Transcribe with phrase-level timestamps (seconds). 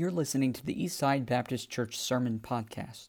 [0.00, 3.08] You're listening to the Eastside Baptist Church Sermon Podcast.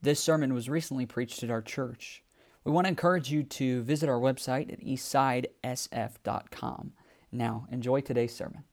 [0.00, 2.24] This sermon was recently preached at our church.
[2.64, 6.94] We want to encourage you to visit our website at eastsidesf.com.
[7.30, 8.64] Now, enjoy today's sermon.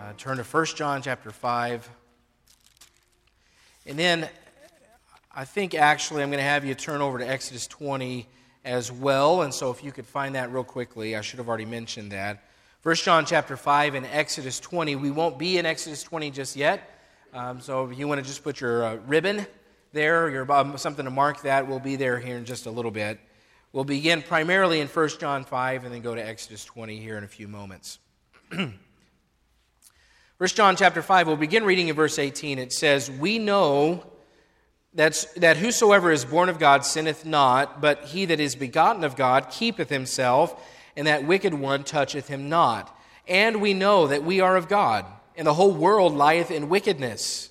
[0.00, 1.90] Uh, turn to 1 John chapter 5.
[3.84, 4.30] And then
[5.36, 8.26] I think actually I'm going to have you turn over to Exodus 20
[8.68, 9.40] as well.
[9.42, 12.44] And so if you could find that real quickly, I should have already mentioned that.
[12.82, 14.94] 1 John chapter 5 and Exodus 20.
[14.96, 17.00] We won't be in Exodus 20 just yet.
[17.32, 19.46] Um, so if you want to just put your uh, ribbon
[19.94, 22.90] there, your, um, something to mark that, we'll be there here in just a little
[22.90, 23.18] bit.
[23.72, 27.24] We'll begin primarily in 1 John 5 and then go to Exodus 20 here in
[27.24, 27.98] a few moments.
[28.50, 28.74] 1
[30.44, 32.58] John chapter 5, we'll begin reading in verse 18.
[32.58, 34.12] It says, We know
[34.94, 39.16] that's, that whosoever is born of God sinneth not, but he that is begotten of
[39.16, 40.60] God keepeth himself,
[40.96, 42.96] and that wicked one toucheth him not.
[43.26, 45.04] And we know that we are of God,
[45.36, 47.50] and the whole world lieth in wickedness.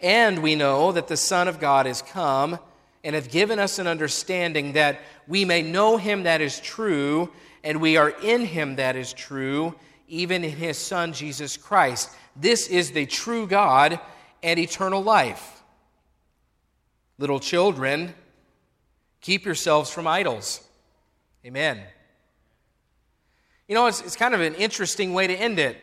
[0.00, 2.58] And we know that the Son of God is come,
[3.04, 7.30] and hath given us an understanding that we may know him that is true,
[7.62, 9.74] and we are in him that is true,
[10.08, 12.10] even in his Son Jesus Christ.
[12.34, 14.00] This is the true God
[14.42, 15.57] and eternal life.
[17.18, 18.14] Little children,
[19.20, 20.60] keep yourselves from idols.
[21.44, 21.80] Amen.
[23.66, 25.76] You know, it's, it's kind of an interesting way to end it.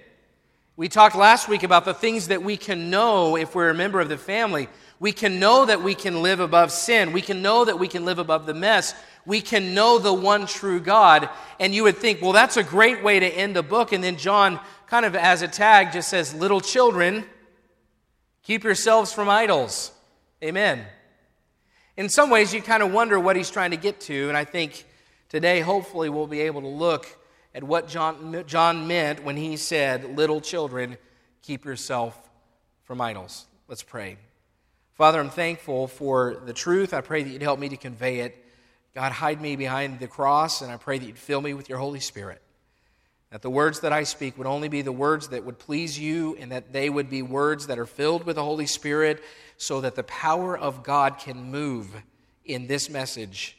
[0.78, 4.02] We talked last week about the things that we can know if we're a member
[4.02, 4.68] of the family.
[5.00, 7.14] We can know that we can live above sin.
[7.14, 8.94] We can know that we can live above the mess.
[9.26, 11.30] We can know the one true God.
[11.60, 13.94] And you would think, well, that's a great way to end the book.
[13.94, 17.26] And then John, kind of as a tag, just says, Little children,
[18.44, 19.92] keep yourselves from idols.
[20.44, 20.86] Amen.
[21.98, 24.44] In some ways, you kind of wonder what he's trying to get to, and I
[24.44, 24.86] think
[25.30, 27.08] today, hopefully, we'll be able to look
[27.54, 30.98] at what John, John meant when he said, Little children,
[31.42, 32.18] keep yourself
[32.84, 33.46] from idols.
[33.70, 34.18] Let's pray.
[34.96, 36.94] Father, I'm thankful for the truth.
[36.94, 38.46] I pray that you'd help me to convey it.
[38.94, 41.78] God, hide me behind the cross, and I pray that you'd fill me with your
[41.78, 42.42] Holy Spirit.
[43.32, 46.36] That the words that I speak would only be the words that would please you,
[46.40, 49.24] and that they would be words that are filled with the Holy Spirit
[49.58, 51.88] so that the power of God can move
[52.46, 53.58] in this message.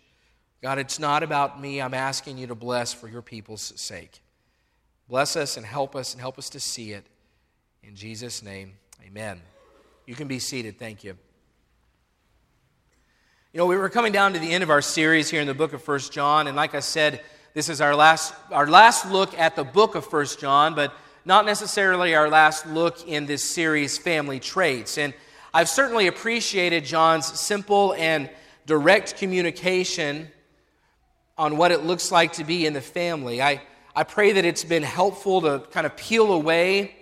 [0.62, 1.82] God, it's not about me.
[1.82, 4.20] I'm asking you to bless for your people's sake.
[5.08, 7.04] Bless us and help us and help us to see it.
[7.82, 8.74] In Jesus' name,
[9.06, 9.40] amen.
[10.06, 10.78] You can be seated.
[10.78, 11.16] Thank you.
[13.52, 15.54] You know, we were coming down to the end of our series here in the
[15.54, 17.22] book of First John, and like I said,
[17.56, 20.92] this is our last, our last look at the book of First John, but
[21.24, 24.98] not necessarily our last look in this series, Family Traits.
[24.98, 25.14] And
[25.54, 28.28] I've certainly appreciated John's simple and
[28.66, 30.28] direct communication
[31.38, 33.40] on what it looks like to be in the family.
[33.40, 33.62] I,
[33.94, 36.94] I pray that it's been helpful to kind of peel away.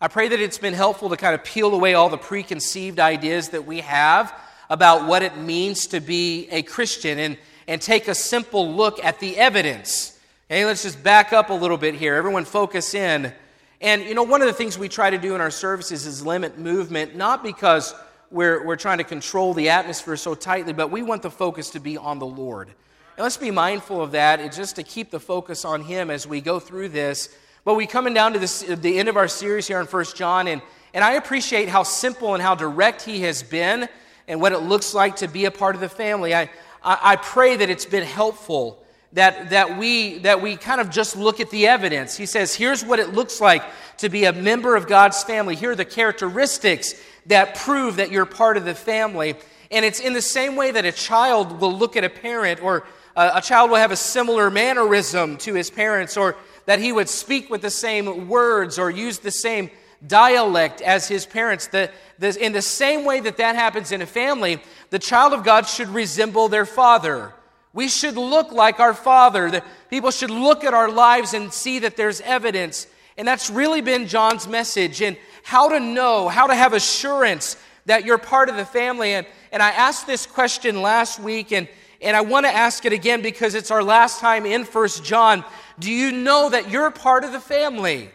[0.00, 3.50] I pray that it's been helpful to kind of peel away all the preconceived ideas
[3.50, 4.34] that we have
[4.68, 7.38] about what it means to be a Christian and,
[7.70, 10.18] and take a simple look at the evidence.
[10.50, 12.16] Okay, let's just back up a little bit here.
[12.16, 13.32] Everyone focus in
[13.80, 16.24] and, you know, one of the things we try to do in our services is
[16.24, 17.94] limit movement, not because
[18.30, 21.80] we're, we're trying to control the atmosphere so tightly, but we want the focus to
[21.80, 22.68] be on the Lord.
[22.68, 26.26] And let's be mindful of that, it's just to keep the focus on Him as
[26.26, 27.34] we go through this.
[27.64, 30.46] But we're coming down to this, the end of our series here in 1 John,
[30.46, 30.60] and,
[30.92, 33.88] and I appreciate how simple and how direct He has been
[34.28, 36.34] and what it looks like to be a part of the family.
[36.34, 36.50] I,
[36.82, 38.82] I, pray that it's been helpful
[39.12, 42.16] that, that, we, that we kind of just look at the evidence.
[42.16, 43.62] He says, here's what it looks like
[43.98, 45.56] to be a member of God's family.
[45.56, 46.94] Here are the characteristics
[47.26, 49.34] that prove that you're part of the family.
[49.70, 52.86] And it's in the same way that a child will look at a parent, or
[53.16, 56.36] a, a child will have a similar mannerism to his parents, or
[56.66, 59.70] that he would speak with the same words or use the same
[60.06, 61.66] dialect as his parents.
[61.68, 65.44] The, the, in the same way that that happens in a family, the child of
[65.44, 67.32] God should resemble their father.
[67.72, 69.50] We should look like our Father.
[69.50, 72.86] That people should look at our lives and see that there's evidence.
[73.16, 78.04] And that's really been John's message and how to know, how to have assurance that
[78.04, 79.12] you're part of the family.
[79.12, 81.68] And, and I asked this question last week, and,
[82.00, 85.44] and I want to ask it again because it's our last time in First John.
[85.78, 88.10] Do you know that you're part of the family?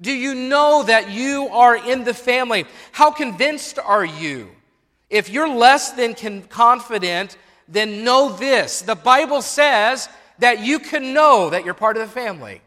[0.00, 2.64] Do you know that you are in the family?
[2.92, 4.48] How convinced are you?
[5.10, 6.14] If you're less than
[6.48, 7.36] confident,
[7.68, 8.80] then know this.
[8.82, 10.08] The Bible says
[10.38, 12.62] that you can know that you're part of the family.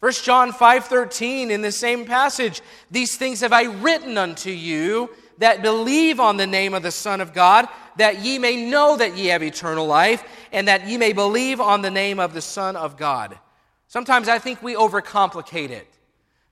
[0.00, 5.62] 1 John 5:13 in the same passage, these things have I written unto you that
[5.62, 9.26] believe on the name of the Son of God, that ye may know that ye
[9.26, 10.22] have eternal life,
[10.52, 13.38] and that ye may believe on the name of the Son of God.
[13.88, 15.97] Sometimes I think we overcomplicate it.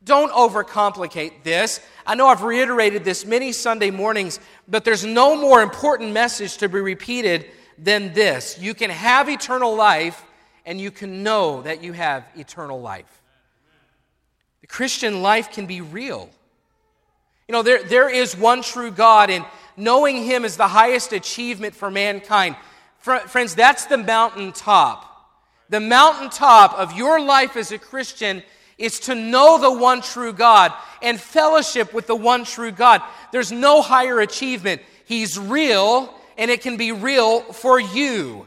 [0.06, 1.80] Don't overcomplicate this.
[2.06, 4.38] I know I've reiterated this many Sunday mornings,
[4.68, 8.56] but there's no more important message to be repeated than this.
[8.58, 10.24] You can have eternal life,
[10.64, 13.20] and you can know that you have eternal life.
[14.60, 16.30] The Christian life can be real.
[17.48, 19.44] You know, there, there is one true God, and
[19.76, 22.54] knowing Him is the highest achievement for mankind.
[23.00, 25.02] Friends, that's the mountaintop.
[25.68, 28.44] The mountaintop of your life as a Christian
[28.78, 33.02] is to know the one true God and fellowship with the one true God.
[33.32, 34.82] There's no higher achievement.
[35.04, 38.46] He's real, and it can be real for you.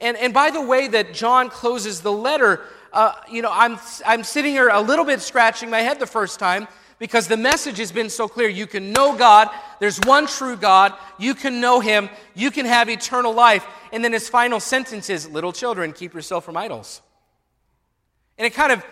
[0.00, 2.62] And, and by the way that John closes the letter,
[2.92, 6.38] uh, you know, I'm, I'm sitting here a little bit scratching my head the first
[6.38, 6.66] time
[6.98, 8.48] because the message has been so clear.
[8.48, 9.48] You can know God,
[9.78, 13.66] there's one true God, you can know Him, you can have eternal life.
[13.92, 17.02] And then his final sentence is, Little children, keep yourself from idols.
[18.38, 18.84] And it kind of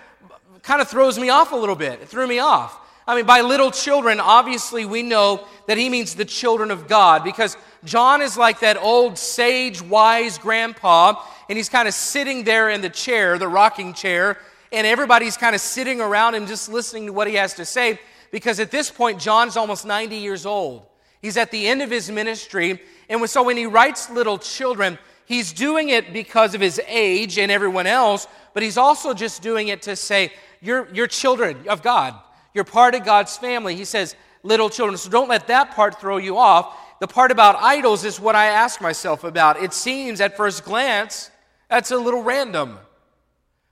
[0.62, 2.00] kind of throws me off a little bit.
[2.00, 2.78] It threw me off.
[3.06, 7.24] I mean, by little children, obviously we know that he means the children of God
[7.24, 11.14] because John is like that old sage, wise grandpa,
[11.48, 14.38] and he's kind of sitting there in the chair, the rocking chair,
[14.72, 17.98] and everybody's kind of sitting around him just listening to what he has to say
[18.30, 20.84] because at this point, John's almost 90 years old.
[21.22, 25.52] He's at the end of his ministry, and so when he writes little children, he's
[25.52, 29.82] doing it because of his age and everyone else, but he's also just doing it
[29.82, 32.14] to say, you're, you're children of God.
[32.54, 33.76] You're part of God's family.
[33.76, 34.96] He says, little children.
[34.96, 36.76] So don't let that part throw you off.
[37.00, 39.62] The part about idols is what I ask myself about.
[39.62, 41.30] It seems at first glance
[41.68, 42.78] that's a little random.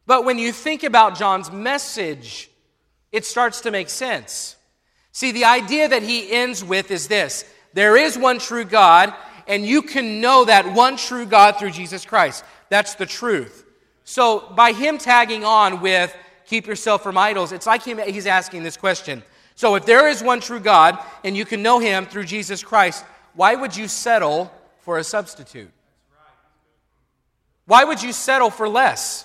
[0.06, 2.50] But when you think about John's message,
[3.10, 4.56] it starts to make sense.
[5.12, 9.12] See, the idea that he ends with is this there is one true God,
[9.48, 12.44] and you can know that one true God through Jesus Christ.
[12.68, 13.64] That's the truth.
[14.04, 17.52] So, by him tagging on with keep yourself from idols.
[17.52, 19.22] It's like him, he's asking this question.
[19.54, 23.04] So, if there is one true God and you can know him through Jesus Christ,
[23.34, 25.70] why would you settle for a substitute?
[27.66, 29.24] Why would you settle for less?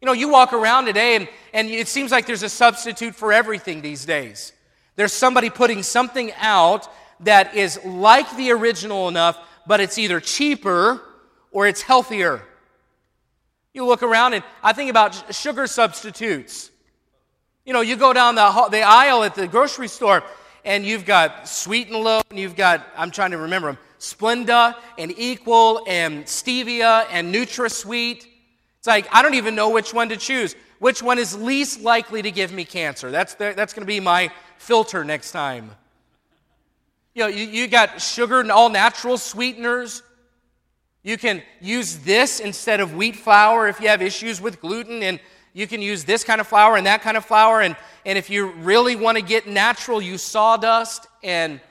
[0.00, 3.32] You know, you walk around today and, and it seems like there's a substitute for
[3.32, 4.52] everything these days.
[4.96, 6.88] There's somebody putting something out
[7.20, 11.02] that is like the original enough, but it's either cheaper
[11.50, 12.42] or it's healthier.
[13.78, 16.72] You look around and I think about sugar substitutes.
[17.64, 20.24] You know, you go down the, the aisle at the grocery store
[20.64, 24.74] and you've got Sweet and Low and you've got, I'm trying to remember them, Splenda
[24.98, 28.26] and Equal and Stevia and NutraSweet.
[28.78, 30.56] It's like, I don't even know which one to choose.
[30.80, 33.12] Which one is least likely to give me cancer?
[33.12, 35.70] That's, that's going to be my filter next time.
[37.14, 40.02] You know, you, you got sugar and all natural sweeteners.
[41.08, 45.18] You can use this instead of wheat flour if you have issues with gluten, and
[45.54, 47.62] you can use this kind of flour and that kind of flour.
[47.62, 51.06] And, and if you really want to get natural, use sawdust.
[51.24, 51.62] And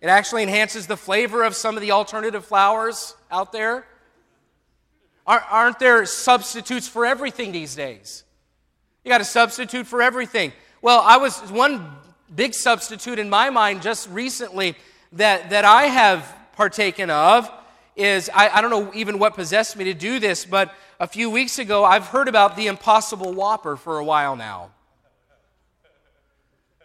[0.00, 3.84] it actually enhances the flavor of some of the alternative flours out there.
[5.26, 8.22] Aren't there substitutes for everything these days?
[9.02, 10.52] You got a substitute for everything.
[10.82, 11.96] Well, I was one
[12.32, 14.76] big substitute in my mind just recently
[15.14, 17.50] that, that I have partaken of
[17.96, 21.30] is I, I don't know even what possessed me to do this, but a few
[21.30, 24.70] weeks ago I've heard about the Impossible Whopper for a while now.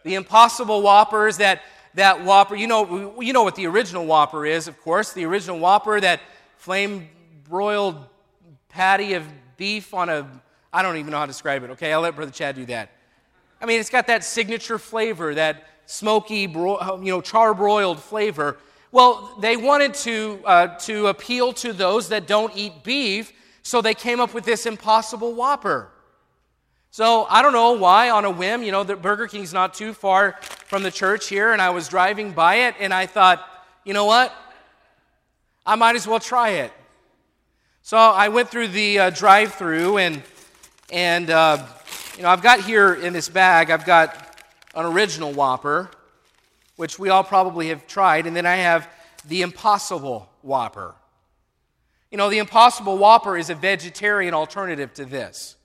[0.04, 1.62] The Impossible Whopper is that,
[1.94, 5.12] that Whopper, you know, you know what the original Whopper is, of course.
[5.12, 6.20] The original Whopper, that
[6.56, 7.08] flame
[7.48, 7.98] broiled
[8.68, 10.26] patty of beef on a,
[10.72, 11.92] I don't even know how to describe it, okay?
[11.92, 12.90] I'll let Brother Chad do that.
[13.60, 18.56] I mean, it's got that signature flavor, that smoky, bro- you know, charbroiled flavor.
[18.92, 23.32] Well, they wanted to, uh, to appeal to those that don't eat beef,
[23.62, 25.88] so they came up with this impossible Whopper.
[26.92, 29.92] So I don't know why, on a whim, you know, the Burger King's not too
[29.92, 33.44] far from the church here, and I was driving by it, and I thought,
[33.84, 34.32] you know what?
[35.66, 36.72] I might as well try it.
[37.82, 40.22] So I went through the uh, drive-through, and
[40.92, 41.64] and uh,
[42.16, 44.29] you know, I've got here in this bag, I've got
[44.74, 45.90] an original Whopper,
[46.76, 48.88] which we all probably have tried, and then I have
[49.26, 50.94] the Impossible Whopper.
[52.10, 55.56] You know, the Impossible Whopper is a vegetarian alternative to this.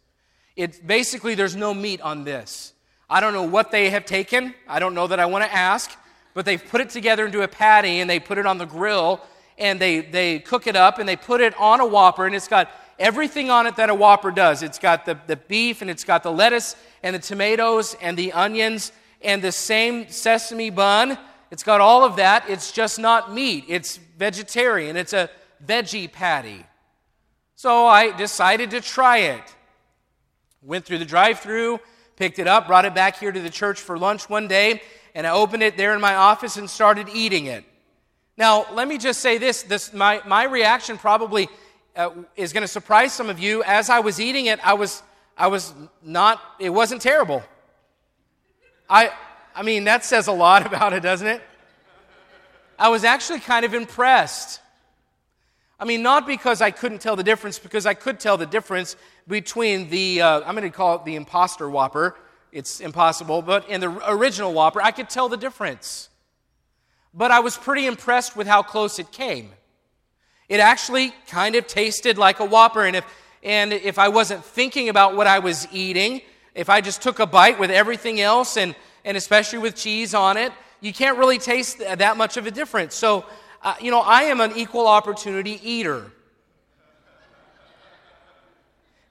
[0.55, 2.73] It basically there's no meat on this.
[3.09, 4.53] I don't know what they have taken.
[4.67, 5.91] I don't know that I want to ask,
[6.33, 9.21] but they've put it together into a patty and they put it on the grill
[9.57, 12.47] and they, they cook it up and they put it on a Whopper and it's
[12.47, 14.63] got everything on it that a Whopper does.
[14.63, 18.33] It's got the, the beef and it's got the lettuce and the tomatoes and the
[18.33, 21.17] onions and the same sesame bun
[21.51, 22.49] It's got all of that.
[22.49, 23.65] It's just not meat.
[23.67, 24.97] It's vegetarian.
[24.97, 25.29] It's a
[25.65, 26.65] veggie patty.
[27.55, 29.43] So I decided to try it.
[30.61, 31.79] Went through the drive through,
[32.15, 34.81] picked it up, brought it back here to the church for lunch one day,
[35.13, 37.63] and I opened it there in my office and started eating it.
[38.37, 41.47] Now, let me just say this, this my, my reaction probably
[41.95, 43.63] uh, is going to surprise some of you.
[43.63, 45.01] As I was eating it, I was,
[45.37, 45.73] I was
[46.03, 47.43] not, it wasn't terrible.
[48.89, 49.11] I,
[49.55, 51.41] I mean, that says a lot about it, doesn't it?
[52.77, 54.59] I was actually kind of impressed.
[55.79, 58.95] I mean, not because I couldn't tell the difference, because I could tell the difference
[59.27, 62.15] between the, uh, I'm going to call it the imposter whopper.
[62.51, 66.09] It's impossible, but in the original whopper, I could tell the difference.
[67.13, 69.51] But I was pretty impressed with how close it came.
[70.47, 73.05] It actually kind of tasted like a whopper, and if,
[73.43, 76.21] and if I wasn't thinking about what I was eating,
[76.53, 78.75] if I just took a bite with everything else and
[79.05, 82.95] and especially with cheese on it, you can't really taste that much of a difference.
[82.95, 83.23] So,
[83.61, 86.11] uh, you know, I am an equal opportunity eater.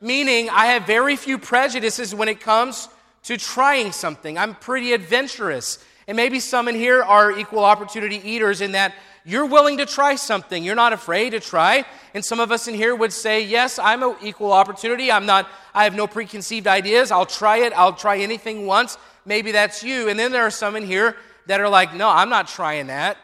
[0.01, 2.89] Meaning, I have very few prejudices when it comes
[3.23, 4.37] to trying something.
[4.37, 5.79] I'm pretty adventurous.
[6.07, 10.17] And maybe some in here are equal opportunity eaters in that you're willing to try
[10.17, 10.63] something.
[10.63, 11.85] You're not afraid to try.
[12.13, 15.11] And some of us in here would say, Yes, I'm an equal opportunity.
[15.11, 17.11] I'm not, I have no preconceived ideas.
[17.11, 17.73] I'll try it.
[17.73, 20.09] I'll try anything once maybe that's you.
[20.09, 21.17] And then there are some in here
[21.47, 23.17] that are like, no, I'm not trying that.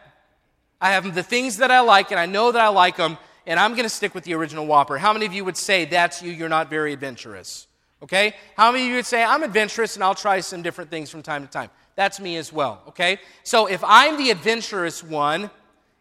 [0.80, 3.61] I have the things that I like, and I know that I like them, and
[3.61, 4.97] I'm going to stick with the original Whopper.
[4.99, 6.33] How many of you would say that's you?
[6.33, 7.66] You're not very adventurous.
[8.02, 8.35] Okay?
[8.57, 11.23] How many of you would say, I'm adventurous and I'll try some different things from
[11.23, 11.69] time to time?
[11.97, 12.83] That's me as well.
[12.88, 13.19] Okay?
[13.42, 15.50] So if I'm the adventurous one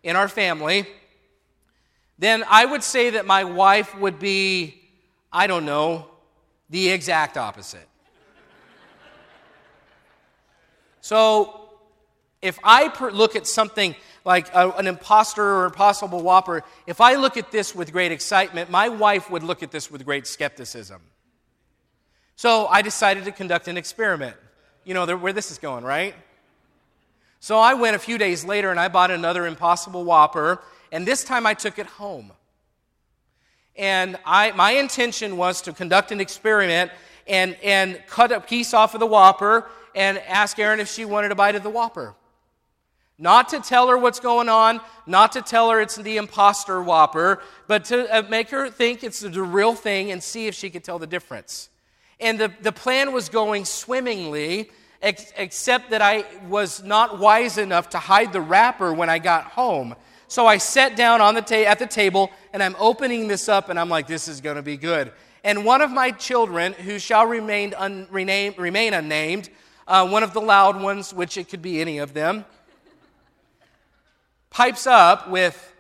[0.04, 0.88] in our family,
[2.18, 4.82] then I would say that my wife would be,
[5.32, 6.08] I don't know,
[6.70, 7.88] the exact opposite.
[11.02, 11.70] So
[12.42, 17.16] if I per- look at something like a, an imposter or impossible whopper, if I
[17.16, 21.02] look at this with great excitement, my wife would look at this with great skepticism.
[22.36, 24.36] So I decided to conduct an experiment.
[24.86, 26.16] You know where this is going, right?
[27.40, 31.24] So I went a few days later and I bought another impossible whopper, and this
[31.24, 32.32] time I took it home.
[33.76, 36.92] And I, my intention was to conduct an experiment
[37.28, 41.32] and, and cut a piece off of the whopper and ask Erin if she wanted
[41.32, 42.16] a bite of the Whopper.
[43.18, 47.42] Not to tell her what's going on, not to tell her it's the imposter Whopper,
[47.68, 50.84] but to uh, make her think it's the real thing and see if she could
[50.84, 51.70] tell the difference.
[52.20, 57.90] And the, the plan was going swimmingly, ex- except that I was not wise enough
[57.90, 59.96] to hide the wrapper when I got home.
[60.28, 63.70] So I sat down on the ta- at the table and I'm opening this up
[63.70, 65.12] and I'm like, this is going to be good.
[65.44, 69.50] And one of my children, who shall remain, un- rename, remain unnamed,
[69.88, 72.46] uh, one of the loud ones, which it could be any of them,
[74.50, 75.74] pipes up with,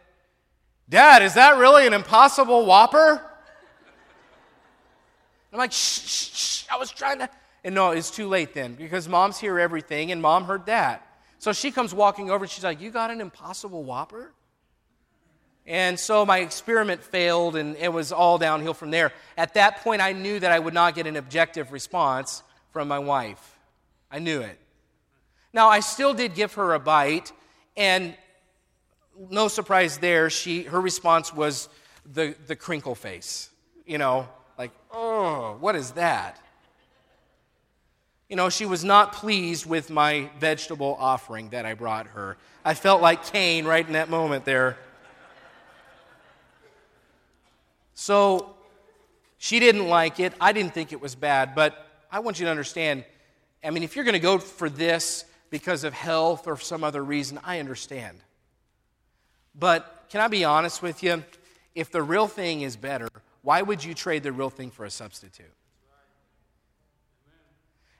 [0.87, 3.21] Dad, is that really an impossible whopper?
[5.51, 7.29] I'm like, shh, shh, shh, I was trying to.
[7.63, 11.05] And no, it's too late then because moms hear everything and mom heard that.
[11.39, 14.31] So she comes walking over and she's like, You got an impossible whopper?
[15.65, 19.11] And so my experiment failed and it was all downhill from there.
[19.37, 22.99] At that point, I knew that I would not get an objective response from my
[22.99, 23.59] wife.
[24.11, 24.57] I knew it.
[25.53, 27.31] Now, I still did give her a bite,
[27.77, 28.15] and
[29.29, 31.69] no surprise there, she, her response was
[32.05, 33.49] the, the crinkle face.
[33.85, 36.39] You know, like, oh, what is that?
[38.29, 42.37] You know, she was not pleased with my vegetable offering that I brought her.
[42.63, 44.77] I felt like Cain right in that moment there.
[47.95, 48.55] So
[49.39, 50.33] she didn't like it.
[50.39, 53.03] I didn't think it was bad, but I want you to understand
[53.63, 57.03] I mean, if you're going to go for this because of health or some other
[57.03, 58.17] reason, I understand.
[59.57, 61.23] But can I be honest with you?
[61.75, 63.09] If the real thing is better,
[63.41, 65.51] why would you trade the real thing for a substitute?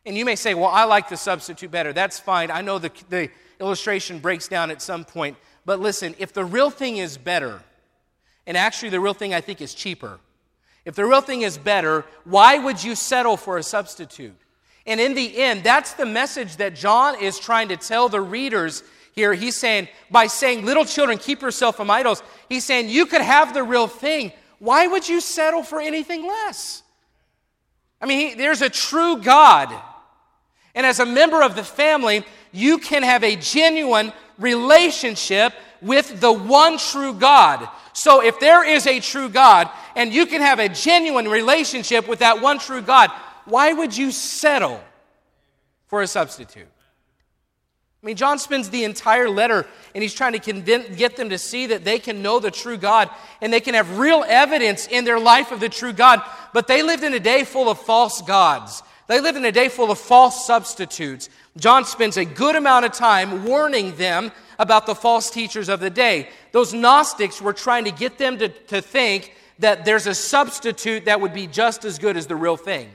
[0.10, 1.94] And you may say, well, I like the substitute better.
[1.94, 2.50] That's fine.
[2.50, 5.38] I know the, the illustration breaks down at some point.
[5.66, 7.62] But listen, if the real thing is better,
[8.48, 10.20] and actually the real thing I think is cheaper,
[10.84, 14.34] if the real thing is better, why would you settle for a substitute?
[14.88, 18.82] And in the end, that's the message that John is trying to tell the readers
[19.14, 19.36] here.
[19.36, 23.54] He's saying, by saying, little children, keep yourself from idols, he's saying, you could have
[23.54, 24.32] the real thing.
[24.58, 26.82] Why would you settle for anything less?
[28.02, 29.84] I mean, he, there's a true God.
[30.76, 36.32] And as a member of the family, you can have a genuine relationship with the
[36.32, 37.68] one true God.
[37.94, 42.20] So if there is a true God and you can have a genuine relationship with
[42.20, 43.12] that one true God,
[43.46, 44.82] why would you settle
[45.88, 46.68] for a substitute?
[48.02, 51.38] I mean, John spends the entire letter and he's trying to convince, get them to
[51.38, 53.10] see that they can know the true God
[53.42, 56.22] and they can have real evidence in their life of the true God.
[56.54, 58.84] But they lived in a day full of false gods.
[59.10, 61.30] They lived in a day full of false substitutes.
[61.58, 65.90] John spends a good amount of time warning them about the false teachers of the
[65.90, 66.30] day.
[66.52, 71.22] Those Gnostics were trying to get them to, to think that there's a substitute that
[71.22, 72.92] would be just as good as the real thing.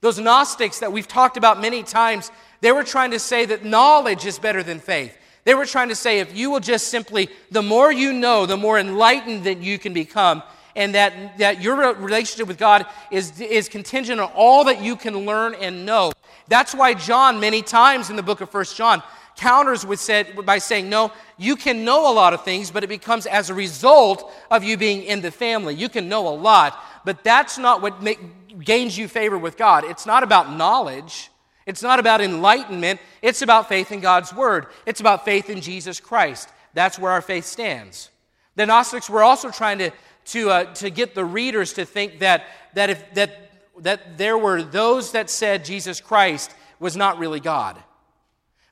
[0.00, 4.26] Those Gnostics that we've talked about many times they were trying to say that knowledge
[4.26, 5.16] is better than faith.
[5.44, 8.56] They were trying to say if you will just simply, the more you know, the
[8.56, 10.42] more enlightened that you can become,
[10.76, 15.26] and that, that your relationship with God is, is contingent on all that you can
[15.26, 16.12] learn and know.
[16.48, 19.02] That's why John, many times in the book of First John,
[19.36, 22.88] counters with said, by saying, No, you can know a lot of things, but it
[22.88, 25.74] becomes as a result of you being in the family.
[25.74, 28.18] You can know a lot, but that's not what make,
[28.60, 29.84] gains you favor with God.
[29.84, 31.30] It's not about knowledge.
[31.66, 34.66] It's not about enlightenment, it's about faith in God's Word.
[34.84, 36.50] It's about faith in Jesus Christ.
[36.74, 38.10] That's where our faith stands.
[38.56, 39.90] The Gnostics were also trying to,
[40.26, 44.62] to, uh, to get the readers to think that, that, if, that, that there were
[44.62, 47.82] those that said Jesus Christ was not really God.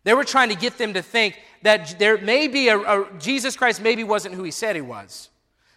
[0.04, 3.56] They were trying to get them to think that there may be a, a Jesus
[3.56, 5.30] Christ maybe wasn't who he said he was.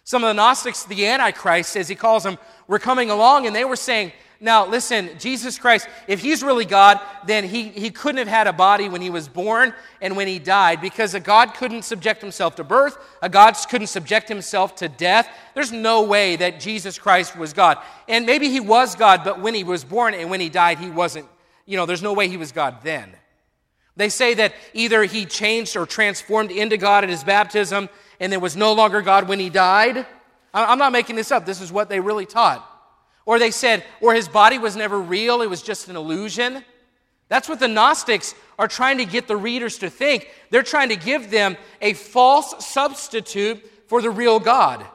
[0.04, 3.64] Some of the Gnostics, the Antichrist, as he calls them, were coming along and they
[3.64, 8.28] were saying, now, listen, Jesus Christ, if he's really God, then he, he couldn't have
[8.28, 11.82] had a body when he was born and when he died because a God couldn't
[11.82, 15.28] subject himself to birth, a God couldn't subject himself to death.
[15.54, 17.78] There's no way that Jesus Christ was God.
[18.08, 20.90] And maybe he was God, but when he was born and when he died, he
[20.90, 21.26] wasn't,
[21.64, 23.16] you know, there's no way he was God then.
[23.96, 27.88] They say that either he changed or transformed into God at his baptism
[28.20, 30.04] and then was no longer God when he died.
[30.52, 32.75] I'm not making this up, this is what they really taught.
[33.26, 36.64] Or they said, or his body was never real, it was just an illusion.
[37.28, 40.30] That's what the Gnostics are trying to get the readers to think.
[40.50, 44.86] They're trying to give them a false substitute for the real God.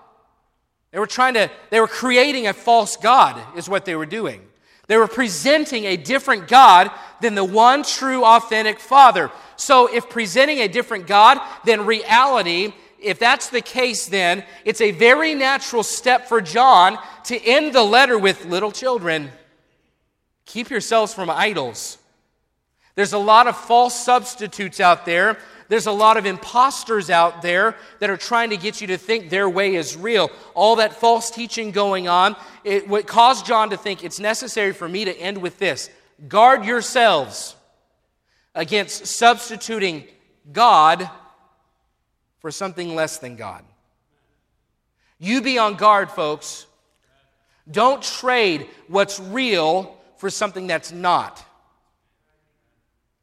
[0.92, 4.42] They were trying to, they were creating a false God, is what they were doing.
[4.88, 9.32] They were presenting a different God than the one true, authentic Father.
[9.56, 14.92] So, if presenting a different God than reality if that's the case, then it's a
[14.92, 19.32] very natural step for John to end the letter with little children,
[20.46, 21.98] keep yourselves from idols.
[22.96, 25.38] There's a lot of false substitutes out there.
[25.70, 29.30] There's a lot of imposters out there that are trying to get you to think
[29.30, 30.30] their way is real.
[30.54, 32.36] All that false teaching going on,
[32.66, 35.90] it what caused John to think it's necessary for me to end with this.
[36.28, 37.56] Guard yourselves
[38.54, 40.04] against substituting
[40.52, 41.10] God
[42.42, 43.64] for something less than God.
[45.20, 46.66] You be on guard, folks.
[47.70, 51.46] Don't trade what's real for something that's not.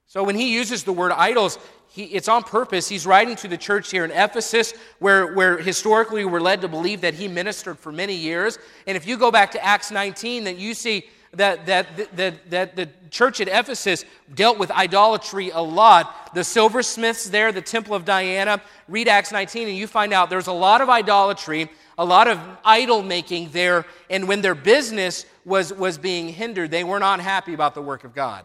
[0.06, 2.88] So when he uses the word idols, he, it's on purpose.
[2.88, 7.00] He's writing to the church here in Ephesus, where, where historically we're led to believe
[7.00, 8.58] that he ministered for many years.
[8.86, 12.76] And if you go back to Acts 19, that you see that, that, that, that
[12.76, 16.34] the church at Ephesus dealt with idolatry a lot.
[16.34, 20.46] The silversmiths there, the temple of Diana, read Acts 19 and you find out there's
[20.46, 23.84] a lot of idolatry, a lot of idol making there.
[24.08, 28.04] And when their business was, was being hindered, they were not happy about the work
[28.04, 28.44] of God.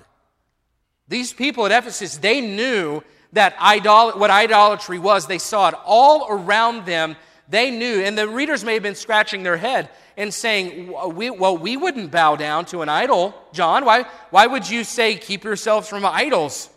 [1.08, 3.02] These people at Ephesus, they knew
[3.34, 5.28] that idol- what idolatry was.
[5.28, 7.16] They saw it all around them.
[7.50, 11.58] They knew, and the readers may have been scratching their head and saying, we, Well,
[11.58, 13.86] we wouldn't bow down to an idol, John.
[13.86, 16.70] Why, why would you say, Keep yourselves from idols?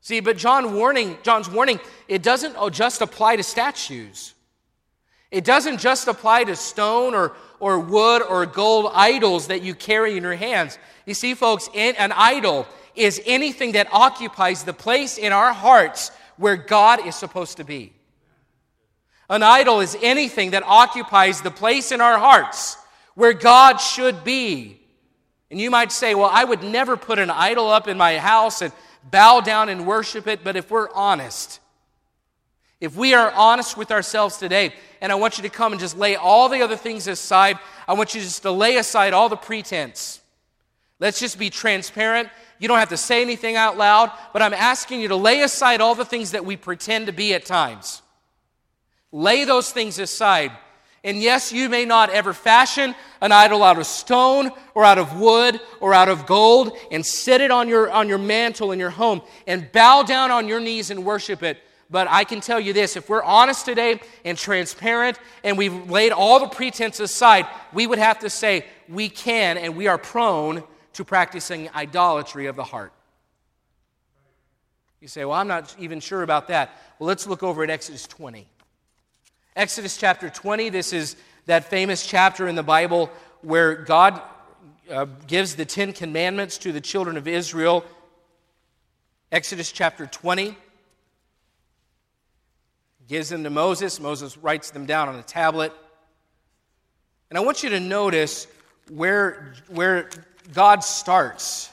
[0.00, 4.34] See, but John warning, John's warning, it doesn't uh, just apply to statues.
[5.30, 10.16] It doesn't just apply to stone or, or wood or gold idols that you carry
[10.16, 10.78] in your hands.
[11.04, 16.56] You see, folks, an idol is anything that occupies the place in our hearts where
[16.56, 17.92] God is supposed to be.
[19.30, 22.76] An idol is anything that occupies the place in our hearts
[23.14, 24.80] where God should be.
[25.50, 28.62] And you might say, well, I would never put an idol up in my house
[28.62, 28.72] and
[29.10, 30.44] bow down and worship it.
[30.44, 31.60] But if we're honest,
[32.80, 35.96] if we are honest with ourselves today, and I want you to come and just
[35.96, 39.36] lay all the other things aside, I want you just to lay aside all the
[39.36, 40.20] pretense.
[41.00, 42.28] Let's just be transparent.
[42.58, 45.80] You don't have to say anything out loud, but I'm asking you to lay aside
[45.80, 48.02] all the things that we pretend to be at times.
[49.12, 50.52] Lay those things aside.
[51.04, 55.18] And yes, you may not ever fashion an idol out of stone or out of
[55.18, 58.90] wood or out of gold and set it on your, on your mantle in your
[58.90, 61.58] home and bow down on your knees and worship it.
[61.90, 66.12] But I can tell you this if we're honest today and transparent and we've laid
[66.12, 70.64] all the pretense aside, we would have to say we can and we are prone
[70.94, 72.92] to practicing idolatry of the heart.
[75.00, 76.76] You say, Well, I'm not even sure about that.
[76.98, 78.46] Well, let's look over at Exodus 20.
[79.58, 81.16] Exodus chapter 20, this is
[81.46, 83.10] that famous chapter in the Bible
[83.42, 84.22] where God
[84.88, 87.84] uh, gives the Ten Commandments to the children of Israel.
[89.32, 90.56] Exodus chapter 20
[93.08, 93.98] gives them to Moses.
[93.98, 95.72] Moses writes them down on a tablet.
[97.28, 98.46] And I want you to notice
[98.88, 100.08] where, where
[100.54, 101.68] God starts.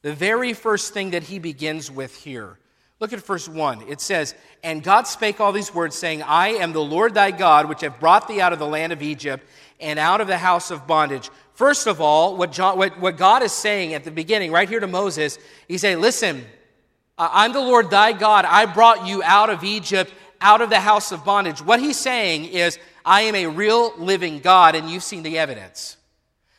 [0.00, 2.56] The very first thing that he begins with here.
[2.98, 3.82] Look at verse 1.
[3.88, 7.68] It says, And God spake all these words, saying, I am the Lord thy God,
[7.68, 9.46] which have brought thee out of the land of Egypt
[9.80, 11.28] and out of the house of bondage.
[11.52, 14.80] First of all, what, John, what, what God is saying at the beginning, right here
[14.80, 16.44] to Moses, he's saying, Listen,
[17.18, 18.44] I'm the Lord thy God.
[18.46, 21.60] I brought you out of Egypt, out of the house of bondage.
[21.62, 25.96] What he's saying is, I am a real living God, and you've seen the evidence.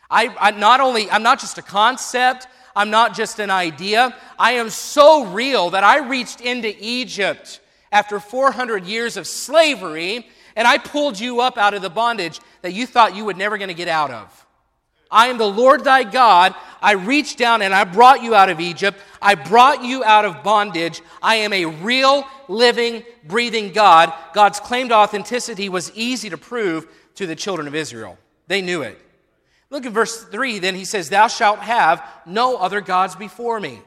[0.09, 2.47] I, I not only, I'm not just a concept,
[2.77, 4.15] I'm not just an idea.
[4.37, 7.59] I am so real that I reached into Egypt
[7.91, 12.73] after 400 years of slavery and I pulled you up out of the bondage that
[12.73, 14.45] you thought you were never going to get out of.
[15.09, 16.53] I am the Lord thy God.
[16.79, 18.99] I reached down and I brought you out of Egypt.
[19.21, 21.01] I brought you out of bondage.
[21.19, 24.13] I am a real, living, breathing God.
[24.33, 28.19] God's claimed authenticity was easy to prove to the children of Israel.
[28.47, 29.01] They knew it.
[29.69, 30.59] Look at verse 3.
[30.59, 33.81] Then he says, Thou shalt have no other gods before me.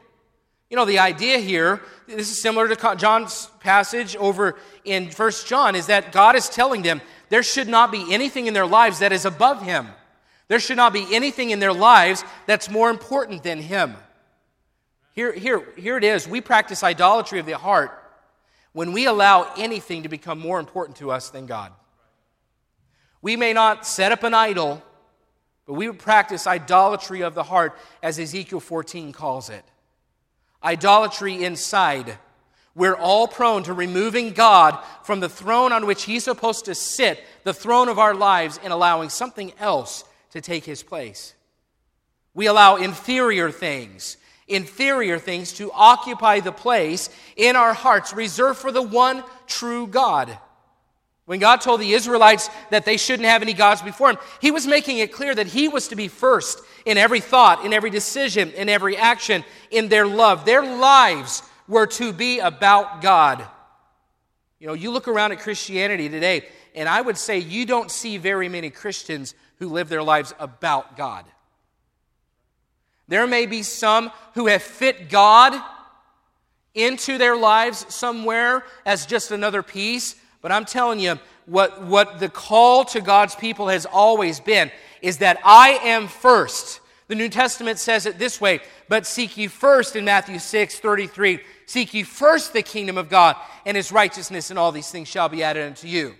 [0.69, 5.75] You know, the idea here, this is similar to John's passage over in First John,
[5.75, 9.11] is that God is telling them there should not be anything in their lives that
[9.11, 9.87] is above him.
[10.47, 13.95] There should not be anything in their lives that's more important than him.
[15.13, 16.27] Here, here, here it is.
[16.27, 17.91] We practice idolatry of the heart
[18.73, 21.73] when we allow anything to become more important to us than God.
[23.21, 24.81] We may not set up an idol,
[25.71, 29.63] but we would practice idolatry of the heart, as Ezekiel 14 calls it.
[30.61, 32.17] Idolatry inside.
[32.75, 37.23] We're all prone to removing God from the throne on which He's supposed to sit,
[37.45, 41.35] the throne of our lives, and allowing something else to take His place.
[42.33, 44.17] We allow inferior things,
[44.49, 50.37] inferior things to occupy the place in our hearts reserved for the one true God.
[51.31, 54.67] When God told the Israelites that they shouldn't have any gods before him, he was
[54.67, 58.51] making it clear that he was to be first in every thought, in every decision,
[58.51, 60.43] in every action, in their love.
[60.43, 63.47] Their lives were to be about God.
[64.59, 68.17] You know, you look around at Christianity today, and I would say you don't see
[68.17, 71.23] very many Christians who live their lives about God.
[73.07, 75.53] There may be some who have fit God
[76.73, 82.29] into their lives somewhere as just another piece, but I'm telling you, what, what the
[82.29, 86.79] call to God's people has always been is that I am first.
[87.07, 91.39] The New Testament says it this way, but seek ye first in Matthew 6 33.
[91.65, 95.29] Seek ye first the kingdom of God and his righteousness, and all these things shall
[95.29, 96.15] be added unto you.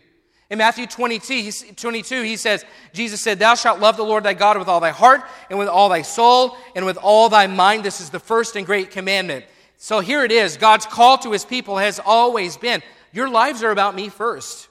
[0.50, 4.58] In Matthew 22, 22, he says, Jesus said, Thou shalt love the Lord thy God
[4.58, 7.86] with all thy heart, and with all thy soul, and with all thy mind.
[7.86, 9.46] This is the first and great commandment.
[9.78, 10.58] So here it is.
[10.58, 14.68] God's call to his people has always been your lives are about me first.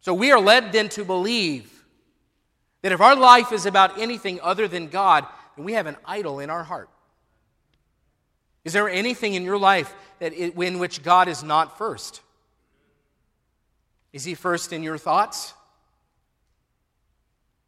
[0.00, 1.84] So we are led then to believe
[2.82, 6.40] that if our life is about anything other than God, then we have an idol
[6.40, 6.88] in our heart.
[8.64, 12.20] Is there anything in your life that in which God is not first?
[14.12, 15.54] Is He first in your thoughts?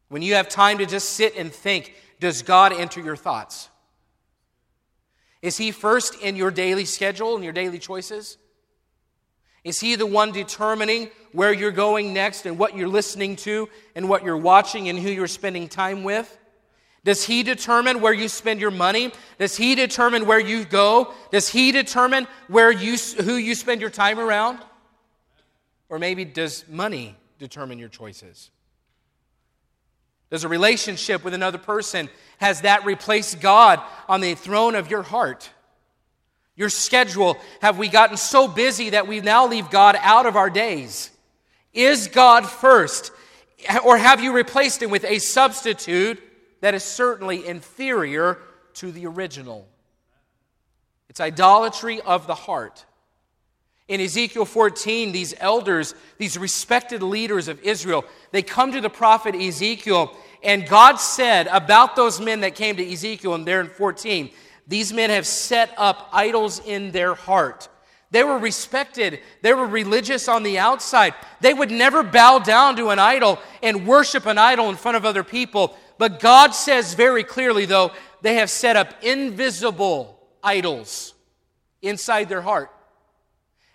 [0.08, 3.68] When you have time to just sit and think, does God enter your thoughts?
[5.42, 8.38] Is He first in your daily schedule and your daily choices?
[9.64, 14.08] Is He the one determining where you're going next and what you're listening to and
[14.08, 16.38] what you're watching and who you're spending time with?
[17.04, 19.12] Does He determine where you spend your money?
[19.38, 21.12] Does He determine where you go?
[21.32, 24.60] Does He determine where you, who you spend your time around?
[25.88, 28.50] Or maybe does money determine your choices?
[30.32, 35.02] Does a relationship with another person, has that replaced God on the throne of your
[35.02, 35.50] heart?
[36.56, 40.48] Your schedule, have we gotten so busy that we now leave God out of our
[40.48, 41.10] days?
[41.74, 43.12] Is God first?
[43.84, 46.18] Or have you replaced him with a substitute
[46.62, 48.38] that is certainly inferior
[48.76, 49.68] to the original?
[51.10, 52.86] It's idolatry of the heart.
[53.92, 59.34] In Ezekiel 14, these elders, these respected leaders of Israel, they come to the prophet
[59.34, 64.30] Ezekiel, and God said about those men that came to Ezekiel, and there in 14,
[64.66, 67.68] these men have set up idols in their heart.
[68.10, 69.20] They were respected.
[69.42, 71.12] They were religious on the outside.
[71.42, 75.04] They would never bow down to an idol and worship an idol in front of
[75.04, 75.76] other people.
[75.98, 77.90] But God says very clearly, though,
[78.22, 81.12] they have set up invisible idols
[81.82, 82.70] inside their heart.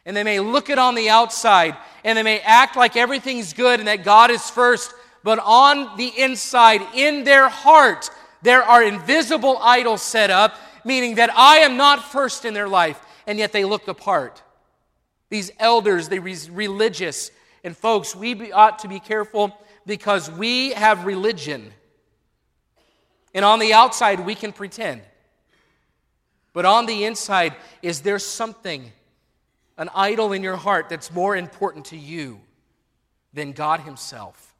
[0.07, 3.79] And they may look it on the outside and they may act like everything's good
[3.79, 8.09] and that God is first, but on the inside, in their heart,
[8.41, 12.99] there are invisible idols set up, meaning that I am not first in their life,
[13.27, 14.41] and yet they look the part.
[15.29, 17.29] These elders, they religious,
[17.65, 21.73] and folks, we ought to be careful because we have religion.
[23.33, 25.01] And on the outside, we can pretend.
[26.53, 28.93] But on the inside, is there something,
[29.77, 32.39] an idol in your heart that's more important to you
[33.33, 34.55] than God Himself?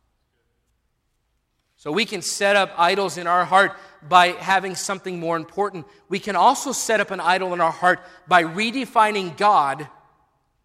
[1.78, 3.78] So we can set up idols in our heart
[4.08, 5.86] by having something more important.
[6.10, 9.88] We can also set up an idol in our heart by redefining God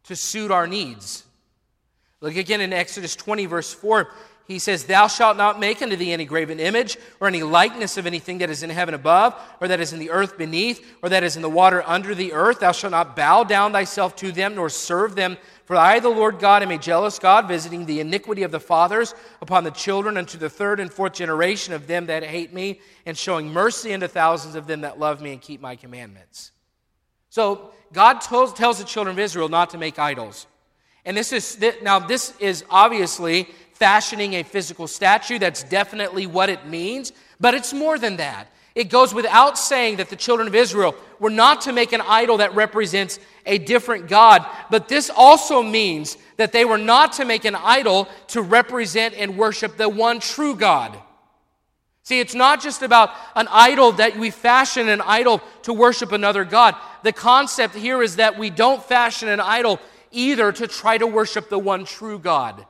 [0.04, 1.24] to suit our needs.
[2.20, 4.08] Look again in Exodus 20, verse 4
[4.48, 8.06] he says, Thou shalt not make unto thee any graven image, or any likeness of
[8.06, 11.22] anything that is in heaven above, or that is in the earth beneath, or that
[11.22, 12.60] is in the water under the earth.
[12.60, 15.38] Thou shalt not bow down thyself to them, nor serve them.
[15.64, 19.14] For I, the Lord God, am a jealous God, visiting the iniquity of the fathers
[19.40, 23.16] upon the children unto the third and fourth generation of them that hate me, and
[23.16, 26.50] showing mercy unto thousands of them that love me and keep my commandments.
[27.30, 30.46] So, God tells, the children of Israel not to make idols.
[31.04, 33.48] And this is, now, this is obviously
[33.82, 35.40] fashioning a physical statue.
[35.40, 37.12] That's definitely what it means.
[37.40, 38.46] But it's more than that.
[38.76, 42.36] It goes without saying that the children of Israel were not to make an idol
[42.36, 44.46] that represents a different God.
[44.70, 49.36] But this also means that they were not to make an idol to represent and
[49.36, 50.96] worship the one true God.
[52.04, 56.44] See, it's not just about an idol that we fashion an idol to worship another
[56.44, 56.76] God.
[57.02, 59.80] The concept here is that we don't fashion an idol
[60.12, 62.64] either to try to worship the one true God.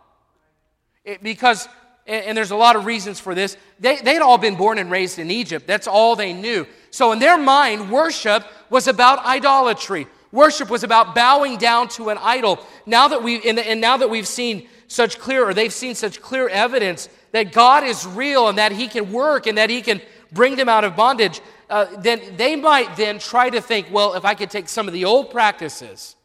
[1.05, 1.69] It, because,
[2.07, 5.19] and there's a lot of reasons for this, they, they'd all been born and raised
[5.19, 5.67] in Egypt.
[5.67, 6.67] That's all they knew.
[6.91, 10.07] So in their mind, worship was about idolatry.
[10.31, 12.59] Worship was about bowing down to an idol.
[12.87, 16.21] Now that we, and, and now that we've seen such clear, or they've seen such
[16.21, 20.01] clear evidence that God is real and that He can work and that He can
[20.33, 24.25] bring them out of bondage, uh, then they might then try to think, well, if
[24.25, 26.17] I could take some of the old practices,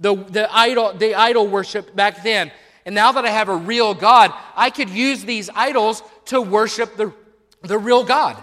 [0.00, 2.52] the, the, idol, the idol worship back then,
[2.88, 6.96] and now that I have a real God, I could use these idols to worship
[6.96, 7.12] the,
[7.60, 8.42] the real God.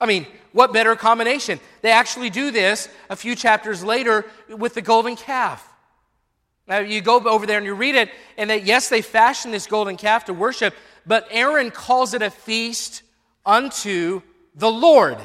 [0.00, 1.58] I mean, what better combination?
[1.80, 5.68] They actually do this a few chapters later with the golden calf.
[6.68, 9.66] Now, you go over there and you read it, and that yes, they fashion this
[9.66, 13.02] golden calf to worship, but Aaron calls it a feast
[13.44, 14.22] unto
[14.54, 15.18] the Lord.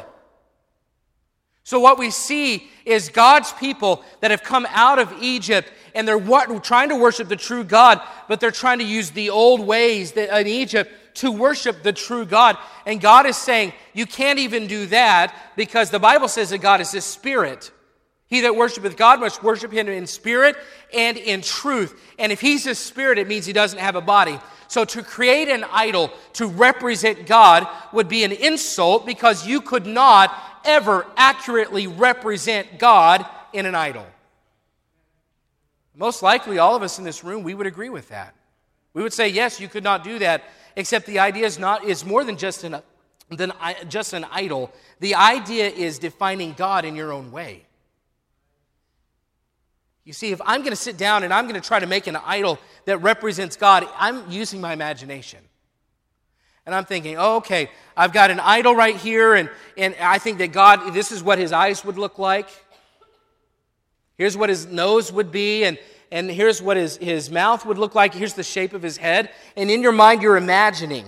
[1.64, 6.20] So, what we see is God's people that have come out of Egypt and they're
[6.60, 10.48] trying to worship the true God, but they're trying to use the old ways in
[10.48, 12.56] Egypt to worship the true God.
[12.86, 16.82] And God is saying, You can't even do that because the Bible says that God
[16.82, 17.72] is a spirit.
[18.28, 20.56] He that worshipeth God must worship him in spirit
[20.94, 22.00] and in truth.
[22.20, 24.38] And if he's a spirit, it means he doesn't have a body.
[24.68, 29.88] So to create an idol to represent God would be an insult because you could
[29.88, 30.32] not
[30.64, 34.06] ever accurately represent God in an idol.
[35.98, 38.36] Most likely, all of us in this room, we would agree with that.
[38.94, 40.44] We would say, yes, you could not do that,
[40.76, 42.78] except the idea is not is more than just an,
[43.30, 43.52] than
[43.90, 44.72] just an idol.
[45.00, 47.64] The idea is defining God in your own way.
[50.04, 52.08] You see, if I'm going to sit down and I'm going to try to make
[52.08, 55.40] an idol that represents God, I'm using my imagination.
[56.66, 60.38] And I'm thinking, oh, okay, I've got an idol right here, and, and I think
[60.38, 62.50] that God, this is what his eyes would look like.
[64.18, 65.78] Here's what his nose would be, and,
[66.12, 68.14] and here's what his, his mouth would look like.
[68.14, 69.30] Here's the shape of his head.
[69.56, 71.06] And in your mind, you're imagining.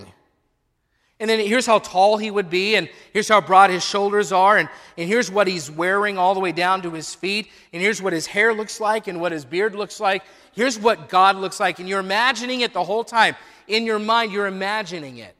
[1.18, 4.56] And then here's how tall he would be, and here's how broad his shoulders are,
[4.56, 8.00] and, and here's what he's wearing all the way down to his feet, and here's
[8.00, 10.22] what his hair looks like, and what his beard looks like.
[10.52, 11.78] Here's what God looks like.
[11.78, 13.36] And you're imagining it the whole time.
[13.68, 15.34] In your mind, you're imagining it.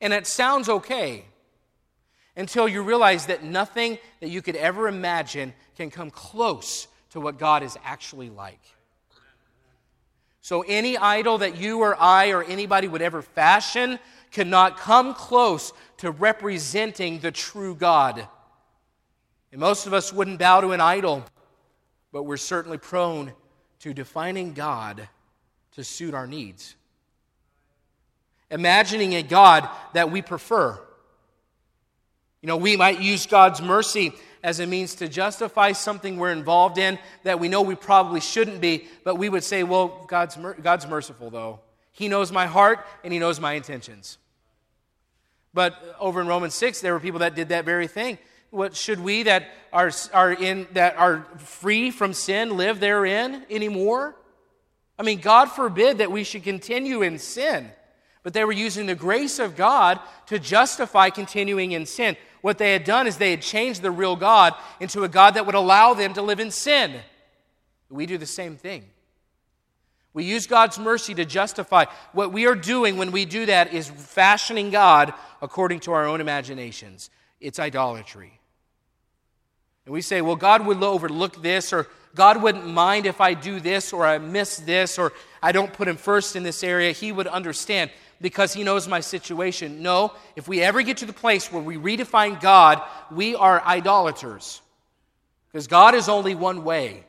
[0.00, 1.24] And it sounds okay
[2.36, 7.38] until you realize that nothing that you could ever imagine can come close to what
[7.38, 8.60] God is actually like.
[10.40, 13.98] So, any idol that you or I or anybody would ever fashion
[14.30, 18.26] cannot come close to representing the true God.
[19.52, 21.24] And most of us wouldn't bow to an idol,
[22.12, 23.32] but we're certainly prone
[23.78, 25.08] to defining God
[25.72, 26.74] to suit our needs
[28.54, 30.80] imagining a God that we prefer.
[32.44, 36.76] You know, we might use God's mercy as a means to justify something we're involved
[36.76, 40.86] in that we know we probably shouldn't be, but we would say, well, God's, God's
[40.86, 41.60] merciful, though.
[41.92, 44.18] He knows my heart and He knows my intentions.
[45.54, 48.18] But over in Romans 6, there were people that did that very thing.
[48.50, 54.16] What should we that are, are in that are free from sin live therein anymore?
[54.98, 57.70] I mean, God forbid that we should continue in sin.
[58.24, 62.16] But they were using the grace of God to justify continuing in sin.
[62.40, 65.46] What they had done is they had changed the real God into a God that
[65.46, 66.94] would allow them to live in sin.
[67.88, 68.84] We do the same thing.
[70.14, 71.84] We use God's mercy to justify.
[72.12, 76.20] What we are doing when we do that is fashioning God according to our own
[76.20, 77.10] imaginations.
[77.40, 78.40] It's idolatry.
[79.84, 83.60] And we say, well, God would overlook this, or God wouldn't mind if I do
[83.60, 86.92] this, or I miss this, or I don't put Him first in this area.
[86.92, 89.82] He would understand because He knows my situation.
[89.82, 94.60] No, if we ever get to the place where we redefine God, we are idolaters.
[95.50, 97.04] Because God is only one way.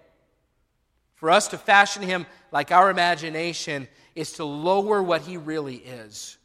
[1.16, 6.38] For us to fashion Him like our imagination is to lower what He really is.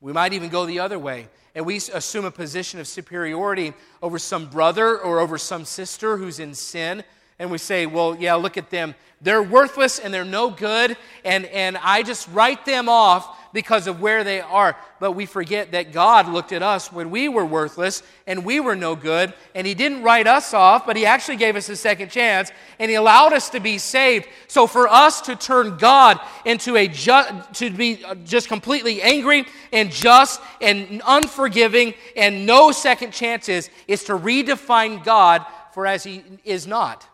[0.00, 4.18] We might even go the other way and we assume a position of superiority over
[4.18, 7.02] some brother or over some sister who's in sin.
[7.40, 8.94] And we say, well, yeah, look at them.
[9.20, 10.96] They're worthless and they're no good.
[11.24, 14.76] And, and I just write them off because of where they are.
[15.00, 18.76] But we forget that God looked at us when we were worthless and we were
[18.76, 22.10] no good, and He didn't write us off, but He actually gave us a second
[22.10, 24.26] chance, and He allowed us to be saved.
[24.48, 30.40] So for us to turn God into a to be just completely angry and just
[30.60, 37.06] and unforgiving and no second chances is to redefine God for as He is not.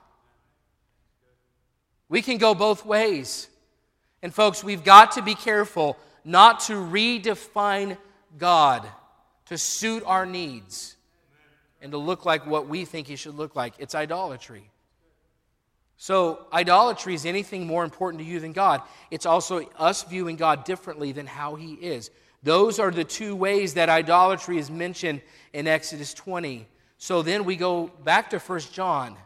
[2.08, 3.48] We can go both ways.
[4.22, 7.96] And folks, we've got to be careful not to redefine
[8.38, 8.86] God
[9.46, 10.96] to suit our needs
[11.82, 13.74] and to look like what we think He should look like.
[13.78, 14.70] It's idolatry.
[15.96, 18.82] So, idolatry is anything more important to you than God.
[19.10, 22.10] It's also us viewing God differently than how He is.
[22.42, 26.66] Those are the two ways that idolatry is mentioned in Exodus 20.
[26.98, 29.16] So then we go back to 1 John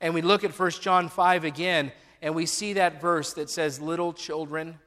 [0.00, 3.80] and we look at 1 John 5 again and we see that verse that says,
[3.80, 4.78] Little children,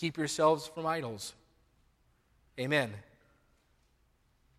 [0.00, 1.34] Keep yourselves from idols.
[2.58, 2.90] Amen.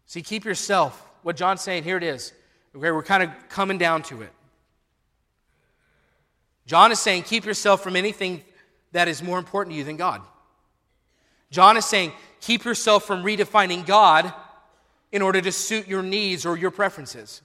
[0.06, 1.04] See, keep yourself.
[1.24, 2.32] What John's saying, here it is.
[2.76, 4.32] Okay, we're kind of coming down to it.
[6.68, 8.44] John is saying, keep yourself from anything
[8.92, 10.22] that is more important to you than God.
[11.50, 14.32] John is saying, keep yourself from redefining God
[15.12, 17.42] in order to suit your needs or your preferences.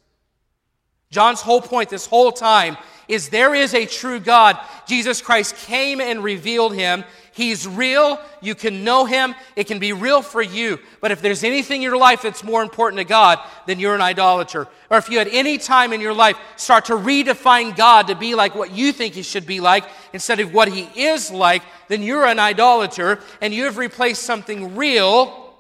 [1.11, 2.76] John's whole point this whole time
[3.09, 4.59] is there is a true God.
[4.87, 7.04] Jesus Christ came and revealed him.
[7.37, 8.18] He's real.
[8.40, 9.35] You can know him.
[9.57, 10.79] It can be real for you.
[11.03, 14.01] But if there's anything in your life that's more important to God, then you're an
[14.01, 14.66] idolater.
[14.88, 18.35] Or if you at any time in your life start to redefine God to be
[18.35, 22.03] like what you think he should be like instead of what he is like, then
[22.03, 25.55] you're an idolater and you have replaced something real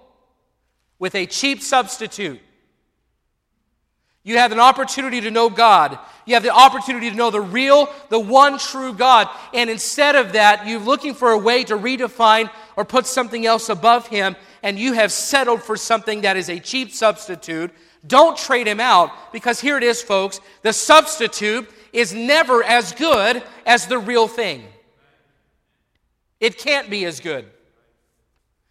[0.98, 2.40] with a cheap substitute.
[4.26, 5.96] You have an opportunity to know God.
[6.24, 9.28] You have the opportunity to know the real, the one true God.
[9.54, 13.68] And instead of that, you're looking for a way to redefine or put something else
[13.68, 14.34] above Him,
[14.64, 17.70] and you have settled for something that is a cheap substitute.
[18.04, 20.40] Don't trade Him out because here it is, folks.
[20.62, 24.64] The substitute is never as good as the real thing.
[26.40, 27.46] It can't be as good.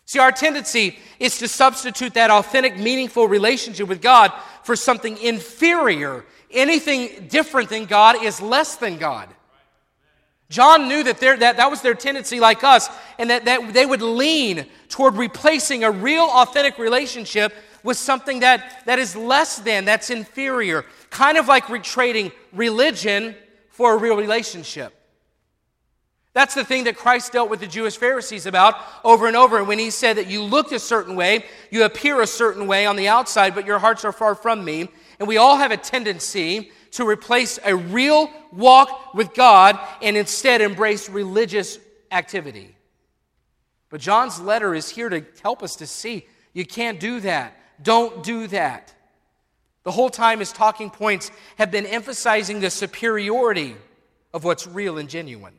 [0.06, 4.32] See, our tendency is to substitute that authentic, meaningful relationship with God
[4.63, 6.26] for something inferior.
[6.52, 9.30] Anything different than God is less than God.
[10.50, 12.88] John knew that, that that was their tendency, like us,
[13.18, 18.84] and that, that they would lean toward replacing a real, authentic relationship with something that,
[18.86, 20.86] that is less than, that's inferior.
[21.10, 23.36] Kind of like trading religion
[23.70, 24.95] for a real relationship.
[26.36, 29.58] That's the thing that Christ dealt with the Jewish Pharisees about over and over.
[29.58, 32.86] And When he said that you look a certain way, you appear a certain way
[32.86, 34.89] on the outside, but your hearts are far from me.
[35.17, 40.60] And we all have a tendency to replace a real walk with God and instead
[40.60, 41.80] embrace religious
[42.12, 42.76] activity.
[43.89, 47.55] But John's letter is here to help us to see you can't do that.
[47.82, 48.93] Don't do that.
[49.84, 53.78] The whole time his talking points have been emphasizing the superiority
[54.34, 55.53] of what's real and genuine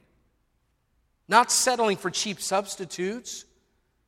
[1.28, 3.44] not settling for cheap substitutes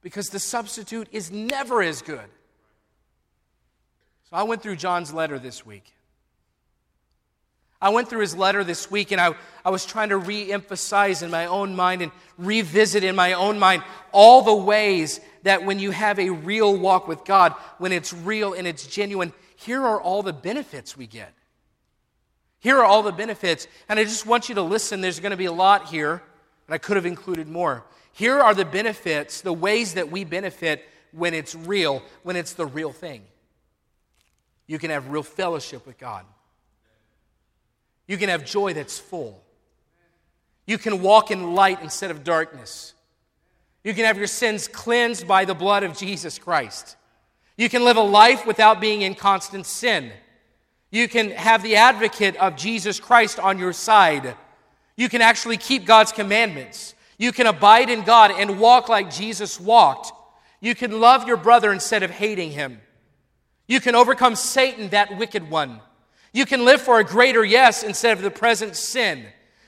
[0.03, 2.21] because the substitute is never as good.
[4.31, 5.93] So I went through John's letter this week.
[7.81, 11.23] I went through his letter this week and I, I was trying to re emphasize
[11.23, 15.79] in my own mind and revisit in my own mind all the ways that when
[15.79, 20.01] you have a real walk with God, when it's real and it's genuine, here are
[20.01, 21.33] all the benefits we get.
[22.61, 23.69] Here are all the benefits.
[23.89, 25.01] And I just want you to listen.
[25.01, 26.23] There's going to be a lot here.
[26.69, 27.85] And I could have included more.
[28.12, 32.66] Here are the benefits, the ways that we benefit when it's real, when it's the
[32.66, 33.23] real thing.
[34.66, 36.25] You can have real fellowship with God.
[38.07, 39.43] You can have joy that's full.
[40.66, 42.93] You can walk in light instead of darkness.
[43.83, 46.97] You can have your sins cleansed by the blood of Jesus Christ.
[47.57, 50.12] You can live a life without being in constant sin.
[50.91, 54.35] You can have the advocate of Jesus Christ on your side.
[54.99, 56.94] You can actually keep God's commandments.
[57.18, 60.12] You can abide in God and walk like Jesus walked.
[60.61, 62.80] You can love your brother instead of hating him.
[63.68, 65.80] You can overcome Satan, that wicked one.
[66.32, 69.24] You can live for a greater yes instead of the present sin.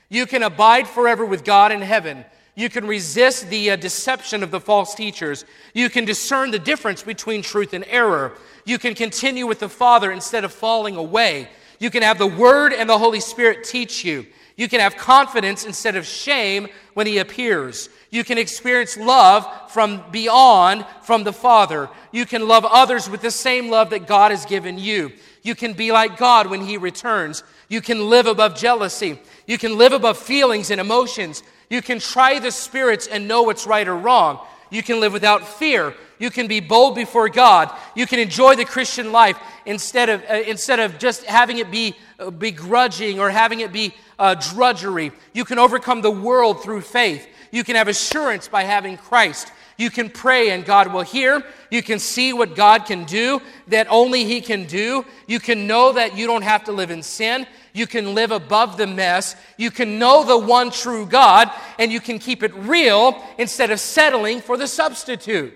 [0.09, 2.25] You can abide forever with God in heaven.
[2.53, 5.45] You can resist the uh, deception of the false teachers.
[5.73, 8.33] You can discern the difference between truth and error.
[8.65, 11.47] You can continue with the Father instead of falling away.
[11.81, 14.27] You can have the Word and the Holy Spirit teach you.
[14.55, 17.89] You can have confidence instead of shame when He appears.
[18.11, 21.89] You can experience love from beyond, from the Father.
[22.11, 25.11] You can love others with the same love that God has given you.
[25.41, 27.43] You can be like God when He returns.
[27.67, 29.19] You can live above jealousy.
[29.47, 31.41] You can live above feelings and emotions.
[31.67, 34.45] You can try the spirits and know what's right or wrong.
[34.71, 35.93] You can live without fear.
[36.17, 37.71] You can be bold before God.
[37.93, 41.95] You can enjoy the Christian life instead of, uh, instead of just having it be
[42.17, 45.11] uh, begrudging or having it be uh, drudgery.
[45.33, 47.27] You can overcome the world through faith.
[47.51, 49.51] You can have assurance by having Christ.
[49.81, 51.43] You can pray and God will hear.
[51.71, 55.03] You can see what God can do that only He can do.
[55.25, 57.47] You can know that you don't have to live in sin.
[57.73, 59.35] You can live above the mess.
[59.57, 63.79] You can know the one true God, and you can keep it real instead of
[63.79, 65.51] settling for the substitute.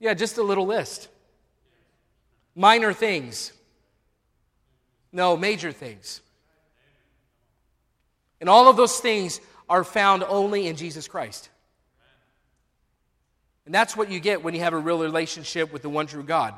[0.00, 1.06] Yeah, just a little list.
[2.56, 3.52] Minor things.
[5.12, 6.20] No, major things.
[8.40, 11.49] And all of those things are found only in Jesus Christ.
[13.70, 16.24] And that's what you get when you have a real relationship with the one true
[16.24, 16.54] God.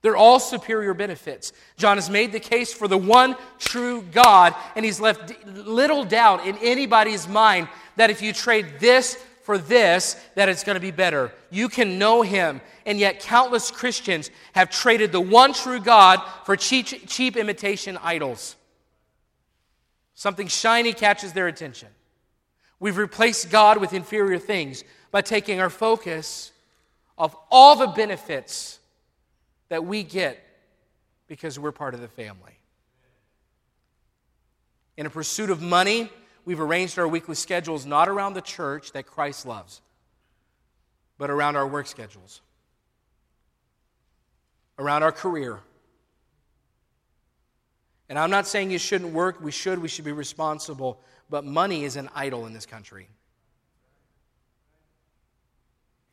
[0.00, 1.52] They're all superior benefits.
[1.76, 6.46] John has made the case for the one true God, and he's left little doubt
[6.46, 10.90] in anybody's mind that if you trade this for this, that it's going to be
[10.90, 11.30] better.
[11.50, 16.56] You can know him, and yet countless Christians have traded the one true God for
[16.56, 18.56] cheap, cheap imitation idols.
[20.14, 21.88] Something shiny catches their attention.
[22.78, 26.52] We've replaced God with inferior things by taking our focus
[27.18, 28.78] of all the benefits
[29.68, 30.42] that we get
[31.26, 32.58] because we're part of the family.
[34.96, 36.10] In a pursuit of money,
[36.44, 39.80] we've arranged our weekly schedules not around the church that Christ loves,
[41.18, 42.40] but around our work schedules,
[44.78, 45.60] around our career.
[48.08, 51.84] And I'm not saying you shouldn't work, we should, we should be responsible, but money
[51.84, 53.08] is an idol in this country.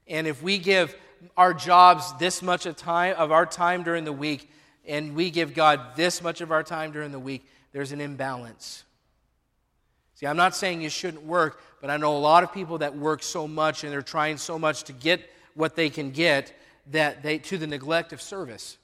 [0.07, 0.95] And if we give
[1.35, 4.49] our jobs this much of time of our time during the week
[4.85, 8.83] and we give God this much of our time during the week, there's an imbalance.
[10.15, 12.95] See, I'm not saying you shouldn't work, but I know a lot of people that
[12.95, 15.21] work so much and they're trying so much to get
[15.53, 16.53] what they can get
[16.91, 18.77] that they to the neglect of service.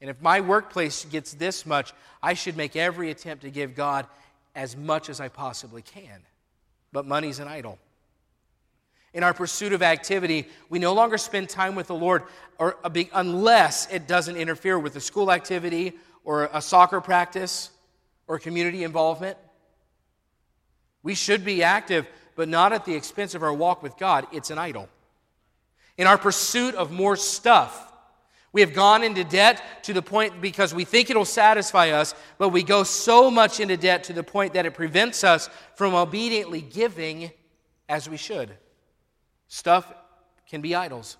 [0.00, 4.06] And if my workplace gets this much, I should make every attempt to give God
[4.54, 6.20] as much as I possibly can.
[6.92, 7.78] But money's an idol
[9.14, 12.24] in our pursuit of activity, we no longer spend time with the Lord
[12.58, 15.94] or uh, unless it doesn't interfere with a school activity
[16.24, 17.70] or a soccer practice
[18.26, 19.38] or community involvement.
[21.02, 24.26] We should be active, but not at the expense of our walk with God.
[24.32, 24.88] It's an idol.
[25.96, 27.92] In our pursuit of more stuff,
[28.52, 32.48] we have gone into debt to the point because we think it'll satisfy us, but
[32.48, 36.62] we go so much into debt to the point that it prevents us from obediently
[36.62, 37.30] giving
[37.88, 38.56] as we should.
[39.54, 39.94] Stuff
[40.48, 41.16] can be idols.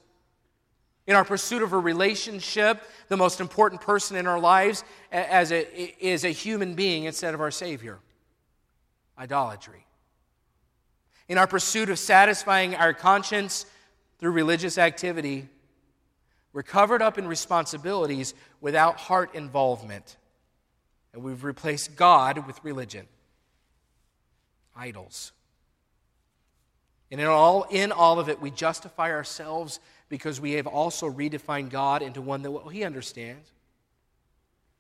[1.07, 4.83] In our pursuit of a relationship, the most important person in our lives
[5.13, 8.01] as a, is a human being instead of our Savior.
[9.17, 9.87] Idolatry.
[11.29, 13.67] In our pursuit of satisfying our conscience
[14.19, 15.49] through religious activity,
[16.53, 20.17] we're covered up in responsibilities without heart involvement.
[21.13, 23.07] And we've replaced God with religion.
[24.75, 25.31] Idols.
[27.15, 31.71] And in all, in all of it, we justify ourselves because we have also redefined
[31.71, 33.53] God into one that well, He understands.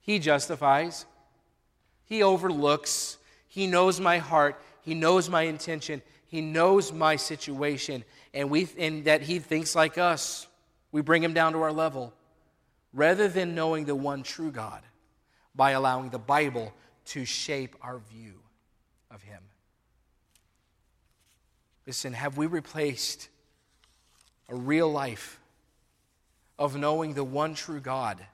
[0.00, 1.06] He justifies.
[2.06, 3.18] He overlooks.
[3.46, 4.60] He knows my heart.
[4.80, 6.02] He knows my intention.
[6.26, 8.02] He knows my situation.
[8.34, 10.48] And, we, and that He thinks like us.
[10.90, 12.12] We bring Him down to our level.
[12.92, 14.82] Rather than knowing the one true God
[15.54, 16.74] by allowing the Bible
[17.04, 18.40] to shape our view
[19.08, 19.40] of Him.
[21.86, 23.28] Listen, have we replaced
[24.48, 25.40] a real life
[26.58, 28.24] of knowing the one true God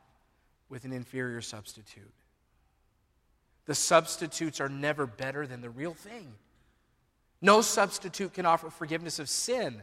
[0.68, 2.12] with an inferior substitute.
[3.66, 6.32] The substitutes are never better than the real thing.
[7.40, 9.82] No substitute can offer forgiveness of sin.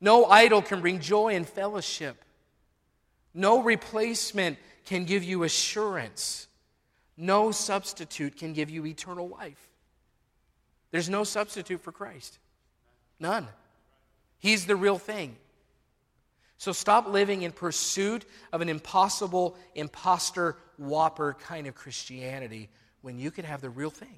[0.00, 2.24] No idol can bring joy and fellowship.
[3.34, 6.46] No replacement can give you assurance.
[7.16, 9.67] No substitute can give you eternal life.
[10.90, 12.38] There's no substitute for Christ.
[13.20, 13.46] None.
[14.38, 15.36] He's the real thing.
[16.58, 22.68] So stop living in pursuit of an impossible, imposter, whopper kind of Christianity
[23.02, 24.16] when you could have the real thing.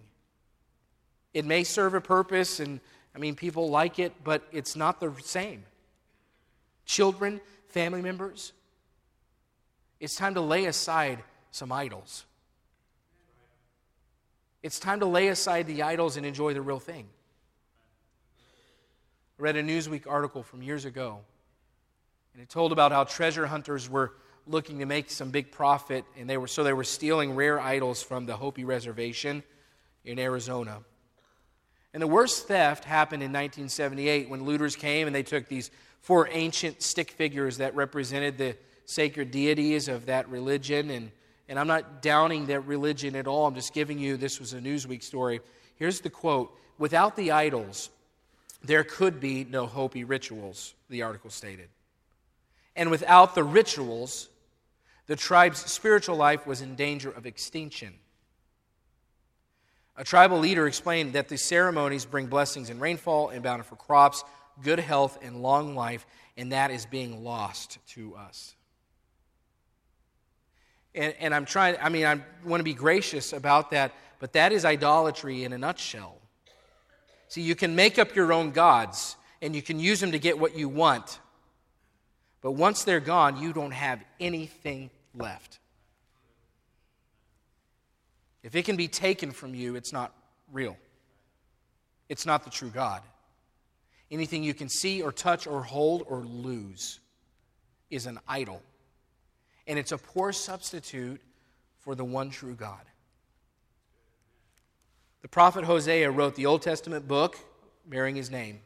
[1.34, 2.80] It may serve a purpose, and
[3.14, 5.64] I mean, people like it, but it's not the same.
[6.86, 8.52] Children, family members,
[10.00, 12.24] it's time to lay aside some idols.
[14.62, 17.08] It's time to lay aside the idols and enjoy the real thing.
[19.38, 21.20] I read a Newsweek article from years ago,
[22.34, 24.12] and it told about how treasure hunters were
[24.46, 28.02] looking to make some big profit, and they were so they were stealing rare idols
[28.02, 29.42] from the Hopi Reservation
[30.04, 30.80] in Arizona.
[31.92, 36.28] And the worst theft happened in 1978 when looters came and they took these four
[36.30, 40.90] ancient stick figures that represented the sacred deities of that religion.
[40.90, 41.10] And,
[41.50, 43.48] and I'm not downing that religion at all.
[43.48, 45.40] I'm just giving you this was a Newsweek story.
[45.74, 47.90] Here's the quote Without the idols,
[48.62, 51.68] there could be no Hopi rituals, the article stated.
[52.76, 54.28] And without the rituals,
[55.08, 57.94] the tribe's spiritual life was in danger of extinction.
[59.96, 64.22] A tribal leader explained that the ceremonies bring blessings and rainfall and bountiful crops,
[64.62, 68.54] good health, and long life, and that is being lost to us.
[70.94, 74.52] And, and I'm trying, I mean, I want to be gracious about that, but that
[74.52, 76.16] is idolatry in a nutshell.
[77.28, 80.38] See, you can make up your own gods and you can use them to get
[80.38, 81.20] what you want.
[82.42, 85.58] But once they're gone, you don't have anything left.
[88.42, 90.12] If it can be taken from you, it's not
[90.52, 90.76] real.
[92.08, 93.02] It's not the true God.
[94.10, 96.98] Anything you can see or touch or hold or lose
[97.90, 98.62] is an idol.
[99.70, 101.20] And it's a poor substitute
[101.78, 102.80] for the one true God.
[105.22, 107.38] The prophet Hosea wrote the Old Testament book
[107.86, 108.58] bearing his name.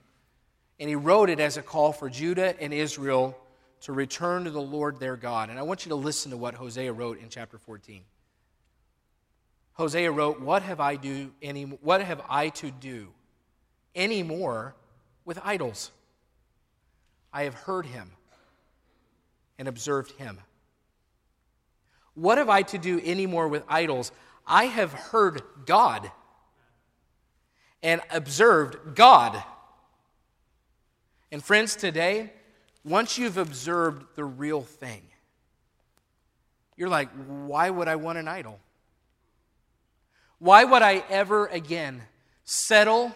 [0.81, 3.37] And he wrote it as a call for Judah and Israel
[3.83, 5.51] to return to the Lord their God.
[5.51, 8.01] And I want you to listen to what Hosea wrote in chapter 14.
[9.75, 13.09] Hosea wrote, What have I do any what have I to do
[13.95, 14.75] any more
[15.27, 15.91] with idols?
[17.31, 18.11] I have heard him
[19.59, 20.39] and observed him.
[22.15, 24.13] What have I to do any more with idols?
[24.47, 26.11] I have heard God
[27.83, 29.43] and observed God.
[31.33, 32.33] And friends, today,
[32.85, 35.03] once you've observed the real thing,
[36.77, 38.59] you're like, why would I want an idol?
[40.39, 42.03] Why would I ever again
[42.45, 43.13] settle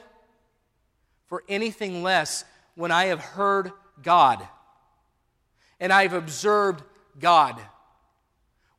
[1.26, 2.44] for anything less
[2.74, 3.72] when I have heard
[4.02, 4.46] God
[5.80, 6.82] and I've observed
[7.18, 7.60] God?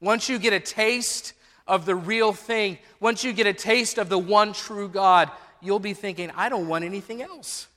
[0.01, 1.33] Once you get a taste
[1.67, 5.29] of the real thing, once you get a taste of the one true God,
[5.61, 7.67] you'll be thinking, I don't want anything else.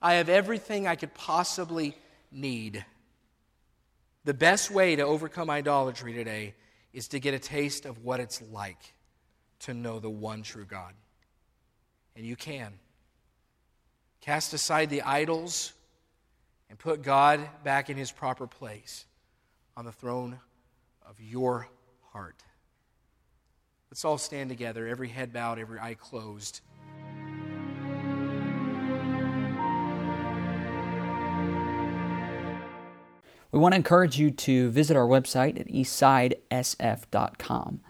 [0.00, 1.96] I have everything I could possibly
[2.30, 2.84] need.
[4.24, 6.54] The best way to overcome idolatry today
[6.92, 8.94] is to get a taste of what it's like
[9.60, 10.92] to know the one true God.
[12.16, 12.74] And you can.
[14.20, 15.72] Cast aside the idols
[16.70, 19.04] and put God back in his proper place
[19.76, 20.38] on the throne
[21.12, 21.68] of your
[22.12, 22.42] heart.
[23.90, 26.62] Let's all stand together, every head bowed, every eye closed.
[33.50, 37.80] We want to encourage you to visit our website at eastsidesf.com.